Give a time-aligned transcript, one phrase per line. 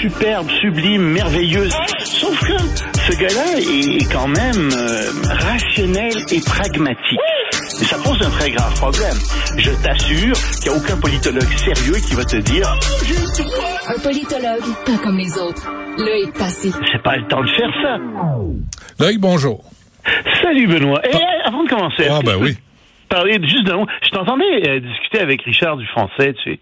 [0.00, 1.74] Superbe, sublime, merveilleuse.
[2.04, 7.18] Sauf que ce gars-là est quand même euh, rationnel et pragmatique.
[7.80, 9.16] Et ça pose un très grave problème.
[9.56, 12.66] Je t'assure qu'il n'y a aucun politologue sérieux qui va te dire
[13.88, 15.66] Un politologue, pas comme les autres.
[15.98, 16.70] Le est passé.
[16.92, 17.96] c'est pas le temps de faire ça.
[18.98, 19.64] Loïc, bonjour.
[20.42, 21.00] Salut Benoît.
[21.06, 22.56] Et euh, avant de commencer, Ah, ben oui.
[23.08, 23.86] parler juste d'un mot?
[24.02, 26.60] Je t'entendais euh, discuter avec Richard du français, tu sais.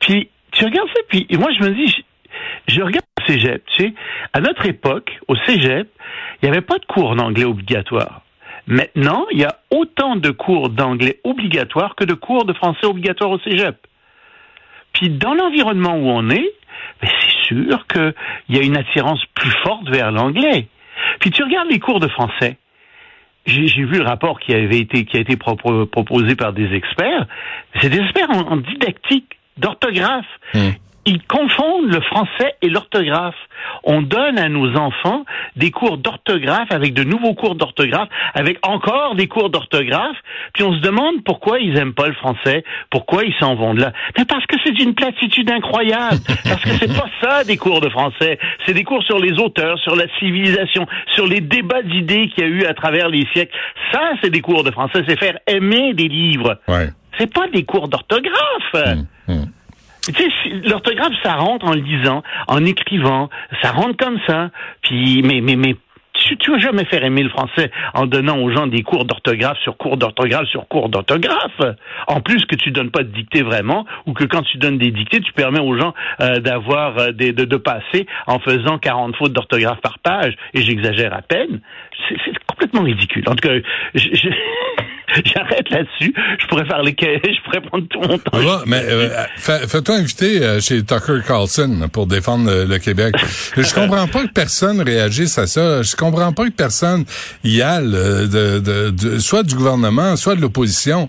[0.00, 2.04] Puis tu regardes ça, puis moi je me dis,
[2.70, 3.94] je, regarde le cégep, tu sais.
[4.32, 5.88] À notre époque, au cégep,
[6.42, 8.22] il n'y avait pas de cours d'anglais obligatoire.
[8.66, 13.30] Maintenant, il y a autant de cours d'anglais obligatoires que de cours de français obligatoires
[13.30, 13.76] au cégep.
[14.92, 16.52] Puis dans l'environnement où on est,
[17.02, 18.14] ben, c'est sûr qu'il
[18.48, 20.68] y a une attirance plus forte vers l'anglais.
[21.20, 22.56] Puis tu regardes les cours de français.
[23.46, 27.26] J'ai vu le rapport qui avait été qui a été propo- proposé par des experts.
[27.80, 30.26] C'est des experts en, en didactique, d'orthographe.
[30.54, 30.70] Hmm.
[31.06, 33.36] Ils confondent le français et l'orthographe.
[33.84, 35.24] On donne à nos enfants
[35.56, 40.16] des cours d'orthographe avec de nouveaux cours d'orthographe, avec encore des cours d'orthographe,
[40.52, 43.80] puis on se demande pourquoi ils aiment pas le français, pourquoi ils s'en vont de
[43.80, 43.92] là.
[44.18, 47.88] Mais parce que c'est une platitude incroyable, parce que c'est pas ça des cours de
[47.88, 52.44] français, c'est des cours sur les auteurs, sur la civilisation, sur les débats d'idées qu'il
[52.44, 53.56] y a eu à travers les siècles.
[53.90, 56.60] Ça, c'est des cours de français, c'est faire aimer des livres.
[56.68, 56.90] Ouais.
[57.18, 59.06] C'est pas des cours d'orthographe.
[59.28, 59.46] hum.
[60.06, 60.30] Tu sais,
[60.64, 63.28] l'orthographe, ça rentre en lisant, en écrivant,
[63.62, 64.50] ça rentre comme ça.
[64.82, 65.76] Puis, mais, mais, mais,
[66.14, 69.58] tu, tu vas jamais faire aimer le français en donnant aux gens des cours d'orthographe
[69.62, 71.60] sur cours d'orthographe sur cours d'orthographe.
[72.08, 74.90] En plus que tu donnes pas de dictée vraiment, ou que quand tu donnes des
[74.90, 79.16] dictées, tu permets aux gens euh, d'avoir euh, des, de, de passer en faisant 40
[79.16, 80.34] fautes d'orthographe par page.
[80.54, 81.60] Et j'exagère à peine.
[82.08, 83.24] C'est c'est complètement ridicule.
[83.28, 83.54] En tout cas,
[83.94, 84.28] je- je-
[85.24, 86.14] j'arrête là-dessus.
[86.40, 88.62] Je pourrais faire les, je pourrais prendre tout mon temps.
[88.66, 93.14] Mais euh, fais- fais-toi inviter euh, chez Tucker Carlson pour défendre le, le Québec.
[93.56, 95.82] Je comprends pas que personne réagisse à ça.
[95.82, 97.04] Je comprends pas que personne
[97.44, 101.08] y aille, euh, de, de, de- soit du gouvernement, soit de l'opposition.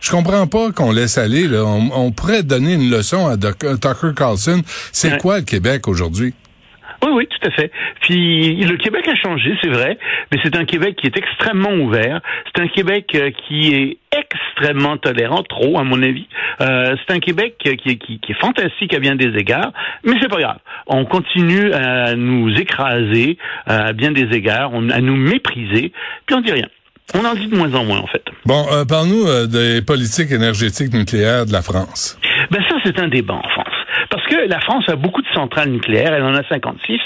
[0.00, 1.46] Je comprends pas qu'on laisse aller.
[1.46, 1.64] Là.
[1.64, 4.60] On, on pourrait donner une leçon à Tucker Carlson.
[4.90, 5.18] C'est Ouais.
[5.18, 6.34] quoi le Québec aujourd'hui?
[7.04, 7.70] Oui, oui, tout à fait.
[8.00, 9.98] Puis le Québec a changé, c'est vrai,
[10.30, 12.20] mais c'est un Québec qui est extrêmement ouvert.
[12.54, 16.26] C'est un Québec euh, qui est extrêmement tolérant, trop à mon avis.
[16.60, 19.72] Euh, c'est un Québec qui est, qui, qui est fantastique à bien des égards,
[20.04, 20.58] mais c'est pas grave.
[20.86, 23.38] On continue à nous écraser
[23.68, 25.92] euh, à bien des égards, on- à nous mépriser,
[26.26, 26.68] puis on dit rien.
[27.14, 28.22] On en dit de moins en moins en fait.
[28.46, 32.18] Bon, euh, parle-nous euh, des politiques énergétiques nucléaires de la France.
[32.50, 33.74] Ben ça, c'est un débat en France.
[34.32, 36.98] Que la France a beaucoup de centrales nucléaires, elle en a 56,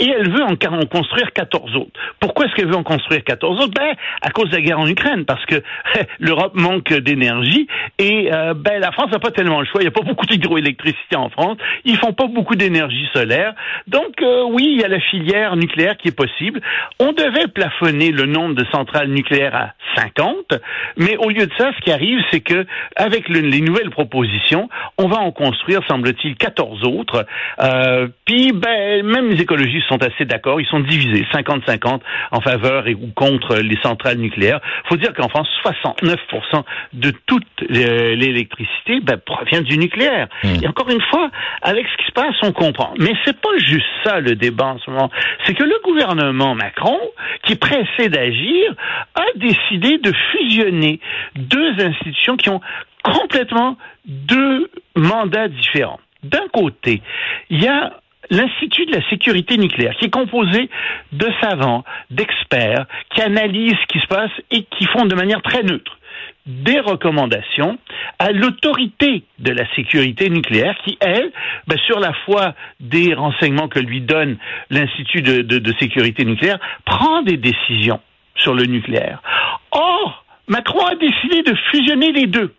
[0.00, 1.98] et elle veut en, construire 14 autres.
[2.20, 3.72] Pourquoi est-ce qu'elle veut en construire 14 autres?
[3.74, 5.62] Ben, à cause de la guerre en Ukraine, parce que
[6.20, 7.68] l'Europe manque d'énergie,
[7.98, 10.26] et euh, ben, la France n'a pas tellement le choix, il n'y a pas beaucoup
[10.26, 11.56] d'hydroélectricité en France,
[11.86, 13.54] ils font pas beaucoup d'énergie solaire,
[13.86, 16.60] donc euh, oui, il y a la filière nucléaire qui est possible.
[17.00, 20.52] On devait plafonner le nombre de centrales nucléaires à 50,
[20.98, 22.66] mais au lieu de ça, ce qui arrive, c'est que
[22.96, 24.68] avec le- les nouvelles propositions,
[24.98, 27.26] on va en construire, semble-t-il, 14 autres.
[27.60, 30.60] Euh, puis, ben, même les écologistes sont assez d'accord.
[30.60, 32.00] Ils sont divisés, 50-50,
[32.30, 34.60] en faveur et ou contre les centrales nucléaires.
[34.88, 40.28] faut dire qu'en France, 69% de toute euh, l'électricité ben, provient du nucléaire.
[40.62, 41.30] Et encore une fois,
[41.62, 42.94] avec ce qui se passe, on comprend.
[42.98, 45.10] Mais c'est pas juste ça le débat en ce moment.
[45.44, 46.98] C'est que le gouvernement Macron,
[47.42, 48.74] qui est pressé d'agir,
[49.14, 51.00] a décidé de fusionner
[51.36, 52.60] deux institutions qui ont
[53.02, 53.76] complètement
[54.06, 56.00] deux mandats différents.
[56.24, 57.02] D'un côté,
[57.50, 57.92] il y a
[58.30, 60.70] l'Institut de la sécurité nucléaire, qui est composé
[61.12, 65.62] de savants, d'experts, qui analysent ce qui se passe et qui font de manière très
[65.62, 65.98] neutre
[66.46, 67.78] des recommandations
[68.18, 71.32] à l'autorité de la sécurité nucléaire qui, elle,
[71.66, 74.36] ben, sur la foi des renseignements que lui donne
[74.70, 78.00] l'Institut de, de sécurité nucléaire, prend des décisions
[78.36, 79.22] sur le nucléaire.
[79.70, 82.54] Or, Macron a décidé de fusionner les deux.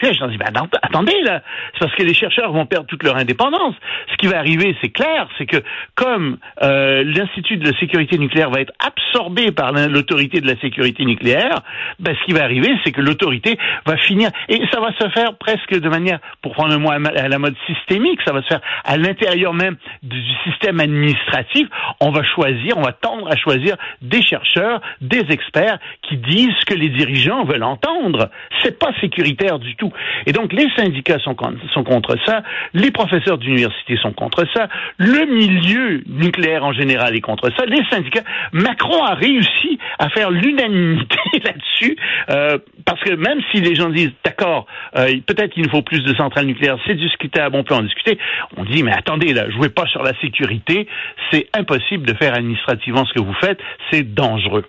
[0.00, 0.46] Puis je dis, ben,
[0.82, 1.42] attendez, là,
[1.74, 3.74] c'est parce que les chercheurs vont perdre toute leur indépendance.
[4.10, 5.58] Ce qui va arriver, c'est clair, c'est que
[5.94, 11.04] comme euh, l'Institut de la sécurité nucléaire va être absorbé par l'autorité de la sécurité
[11.04, 11.60] nucléaire,
[11.98, 15.36] ben, ce qui va arriver, c'est que l'autorité va finir, et ça va se faire
[15.36, 18.60] presque de manière, pour prendre le mot à la mode systémique, ça va se faire
[18.84, 21.68] à l'intérieur même du système administratif.
[22.00, 26.66] On va choisir, on va tendre à choisir des chercheurs, des experts qui disent ce
[26.66, 28.30] que les dirigeants veulent entendre.
[28.62, 29.89] C'est pas sécuritaire du tout.
[30.26, 31.36] Et donc, les syndicats sont,
[31.72, 32.42] sont contre ça,
[32.74, 37.84] les professeurs d'université sont contre ça, le milieu nucléaire en général est contre ça, les
[37.90, 38.22] syndicats.
[38.52, 41.96] Macron a réussi à faire l'unanimité là-dessus,
[42.30, 44.66] euh, parce que même si les gens disent, d'accord,
[44.96, 48.18] euh, peut-être qu'il nous faut plus de centrales nucléaires, c'est discutable, on peut en discuter,
[48.56, 50.86] on dit, mais attendez, là, jouez pas sur la sécurité,
[51.30, 53.60] c'est impossible de faire administrativement ce que vous faites,
[53.90, 54.64] c'est dangereux.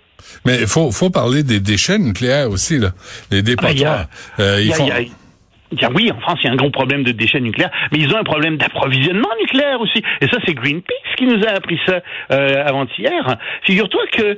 [0.46, 2.92] Mais il faut, faut parler des déchets nucléaires aussi, là.
[3.32, 4.06] Les dépotoirs.
[5.94, 8.18] oui, en France, il y a un gros problème de déchets nucléaires, mais ils ont
[8.18, 10.04] un problème d'approvisionnement nucléaire aussi.
[10.20, 12.02] Et ça, c'est Greenpeace qui nous a appris ça
[12.32, 13.38] euh, avant-hier.
[13.64, 14.38] Figure-toi que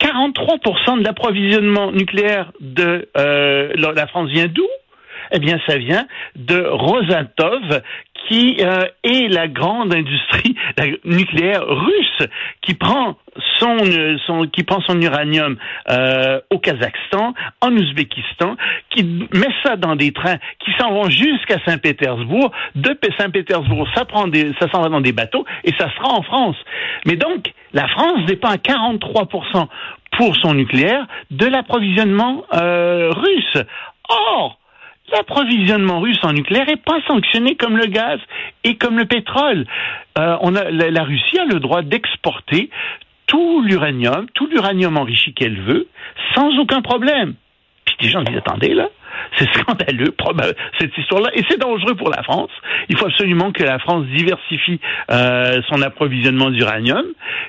[0.00, 4.66] 43% de l'approvisionnement nucléaire de euh, la France vient d'où?
[5.32, 6.06] Eh bien, ça vient
[6.36, 7.82] de Rosatov,
[8.28, 10.54] qui euh, est la grande industrie
[11.04, 12.28] nucléaire russe,
[12.62, 13.16] qui prend
[13.58, 13.78] son,
[14.26, 15.56] son qui prend son uranium
[15.90, 18.56] euh, au Kazakhstan, en Ouzbékistan,
[18.90, 22.52] qui met ça dans des trains qui s'en vont jusqu'à Saint-Pétersbourg.
[22.74, 24.26] De Saint-Pétersbourg, ça prend
[24.60, 26.56] ça s'en va dans des bateaux et ça sera en France.
[27.06, 29.66] Mais donc, la France dépend à 43%
[30.18, 33.64] pour son nucléaire de l'approvisionnement euh, russe.
[34.08, 34.58] Or,
[35.12, 38.18] l'approvisionnement russe en nucléaire n'est pas sanctionné comme le gaz
[38.64, 39.66] et comme le pétrole.
[40.18, 40.36] Euh,
[40.70, 42.70] la, Russie a le droit d'exporter
[43.26, 45.88] tout l'uranium, tout l'uranium enrichi qu'elle veut,
[46.34, 47.34] sans aucun problème.
[47.84, 48.88] Puis des gens disent, attendez, là,
[49.38, 50.14] c'est scandaleux,
[50.78, 52.50] cette histoire-là, et c'est dangereux pour la France.
[52.88, 54.80] Il faut absolument que la France diversifie
[55.10, 57.04] euh, son approvisionnement d'uranium.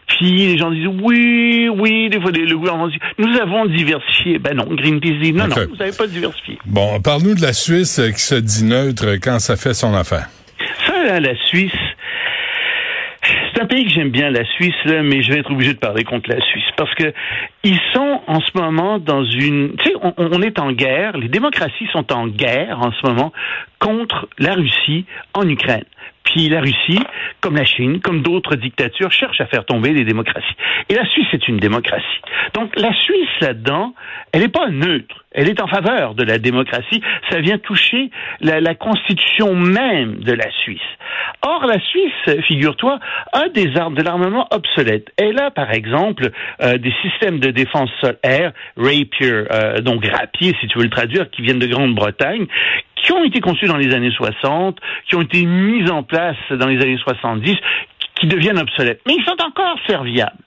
[0.08, 4.40] Puis les gens disent oui, oui, des fois le gouvernement dit nous avons diversifié.
[4.40, 6.58] Ben non, Greenpeace dit non, non, vous n'avez pas diversifié.
[6.66, 10.28] Bon, parle-nous de la Suisse qui se dit neutre quand ça fait son affaire.
[10.86, 11.72] Ça, la Suisse,
[13.64, 16.04] un pays que j'aime bien, la Suisse, là, mais je vais être obligé de parler
[16.04, 17.14] contre la Suisse parce que
[17.64, 19.76] ils sont en ce moment dans une.
[19.78, 21.18] Tu sais, on, on, est en guerre.
[21.18, 23.32] Les démocraties sont en guerre en ce moment
[23.80, 25.86] contre la Russie en Ukraine.
[26.24, 27.00] Puis la Russie,
[27.42, 30.56] comme la Chine, comme d'autres dictatures, cherche à faire tomber les démocraties.
[30.90, 32.22] Et la Suisse est une démocratie.
[32.54, 33.94] Donc la Suisse là-dedans,
[34.32, 35.24] elle n'est pas neutre.
[35.32, 37.02] Elle est en faveur de la démocratie.
[37.30, 38.10] Ça vient toucher
[38.40, 40.80] la, la constitution même de la Suisse.
[41.42, 43.00] Or, la Suisse, figure-toi,
[43.34, 45.12] a des armes, de l'armement obsolète.
[45.18, 46.30] Elle a, par exemple,
[46.62, 51.30] euh, des systèmes de défense sol-air, Rapier, euh, donc rapier, si tu veux le traduire,
[51.32, 52.46] qui viennent de Grande-Bretagne,
[53.04, 56.68] qui ont été conçus dans les années 60, qui ont été mis en place dans
[56.68, 57.56] les années 70,
[58.16, 59.02] qui deviennent obsolètes.
[59.06, 60.40] Mais ils sont encore serviables.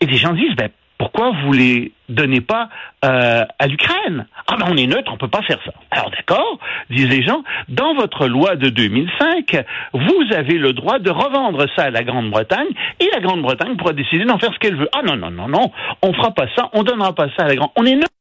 [0.00, 2.68] Et des gens disent, ben, pourquoi vous les donnez pas
[3.06, 4.26] euh, à l'Ukraine?
[4.46, 5.72] Ah ben on est neutre, on peut pas faire ça.
[5.90, 6.58] Alors d'accord,
[6.90, 11.84] disent les gens, dans votre loi de 2005, vous avez le droit de revendre ça
[11.84, 12.68] à la Grande-Bretagne
[13.00, 14.90] et la Grande-Bretagne pourra décider d'en faire ce qu'elle veut.
[14.92, 17.54] Ah non non non non, on fera pas ça, on donnera pas ça à la
[17.54, 17.70] Grande.
[17.76, 18.19] On est neutre.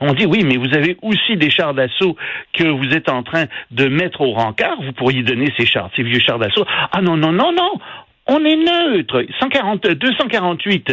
[0.00, 2.16] On dit oui, mais vous avez aussi des chars d'assaut
[2.54, 4.80] que vous êtes en train de mettre au rencard.
[4.82, 6.64] Vous pourriez donner ces chars, ces vieux chars d'assaut.
[6.92, 7.72] Ah non, non, non, non.
[8.32, 9.24] On est neutre.
[9.40, 10.92] 140, 248.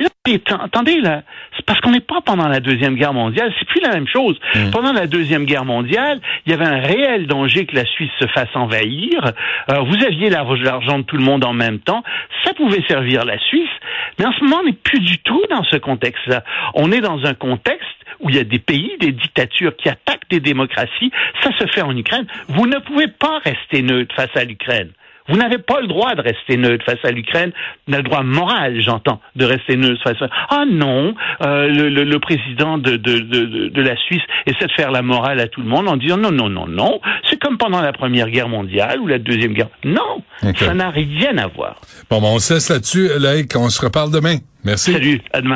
[0.00, 1.22] Mais attendez, là,
[1.56, 3.52] c'est parce qu'on n'est pas pendant la Deuxième Guerre mondiale.
[3.58, 4.36] C'est plus la même chose.
[4.54, 4.70] Mmh.
[4.72, 8.26] Pendant la Deuxième Guerre mondiale, il y avait un réel danger que la Suisse se
[8.26, 9.32] fasse envahir.
[9.70, 12.02] Euh, vous aviez l'argent de tout le monde en même temps.
[12.44, 13.70] Ça pouvait servir la Suisse.
[14.18, 16.42] Mais en ce moment, on n'est plus du tout dans ce contexte-là.
[16.74, 17.86] On est dans un contexte
[18.18, 21.12] où il y a des pays, des dictatures qui attaquent des démocraties.
[21.40, 22.26] Ça se fait en Ukraine.
[22.48, 24.90] Vous ne pouvez pas rester neutre face à l'Ukraine.
[25.28, 27.50] Vous n'avez pas le droit de rester neutre face à l'Ukraine.
[27.86, 30.28] Vous avez le droit moral, j'entends, de rester neutre face à...
[30.50, 34.72] Ah non, euh, le, le, le, président de, de, de, de, la Suisse essaie de
[34.72, 37.00] faire la morale à tout le monde en disant non, non, non, non.
[37.30, 39.68] C'est comme pendant la Première Guerre mondiale ou la Deuxième Guerre.
[39.84, 40.22] Non,
[40.58, 41.80] ça n'a rien à voir.
[42.10, 43.54] Bon, bon on cesse là-dessus, Laïc.
[43.56, 44.36] On se reparle demain.
[44.64, 44.92] Merci.
[44.92, 45.52] Salut, à demain.